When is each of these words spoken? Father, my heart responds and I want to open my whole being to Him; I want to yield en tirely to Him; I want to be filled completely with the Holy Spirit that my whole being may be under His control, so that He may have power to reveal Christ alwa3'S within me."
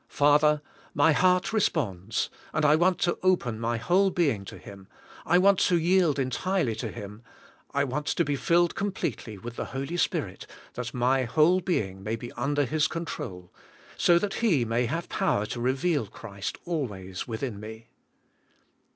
Father, 0.09 0.63
my 0.95 1.11
heart 1.11 1.53
responds 1.53 2.31
and 2.55 2.65
I 2.65 2.75
want 2.75 2.97
to 3.01 3.19
open 3.21 3.59
my 3.59 3.77
whole 3.77 4.09
being 4.09 4.45
to 4.45 4.57
Him; 4.57 4.87
I 5.27 5.37
want 5.37 5.59
to 5.59 5.77
yield 5.77 6.19
en 6.19 6.31
tirely 6.31 6.73
to 6.77 6.91
Him; 6.91 7.21
I 7.71 7.83
want 7.83 8.07
to 8.07 8.25
be 8.25 8.35
filled 8.35 8.73
completely 8.73 9.37
with 9.37 9.57
the 9.57 9.65
Holy 9.77 9.97
Spirit 9.97 10.47
that 10.73 10.91
my 10.95 11.25
whole 11.25 11.59
being 11.59 12.01
may 12.01 12.15
be 12.15 12.31
under 12.31 12.65
His 12.65 12.87
control, 12.87 13.53
so 13.95 14.17
that 14.17 14.33
He 14.41 14.65
may 14.65 14.87
have 14.87 15.07
power 15.07 15.45
to 15.45 15.61
reveal 15.61 16.07
Christ 16.07 16.57
alwa3'S 16.65 17.27
within 17.27 17.59
me." 17.59 17.89